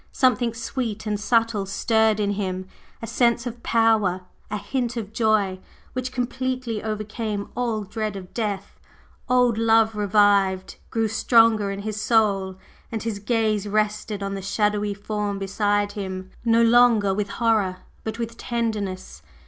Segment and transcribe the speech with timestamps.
[0.11, 2.67] Something sweet and subtle stirred in him,
[3.03, 5.59] a sense of power, a hint of joy,
[5.93, 8.79] which completely overcame all dread of death.
[9.29, 12.55] Old love revived, grew stronger in his soul,
[12.91, 18.17] and his gaze rested on the shadowy form beside him, no longer with horror but
[18.17, 19.21] with tenderness.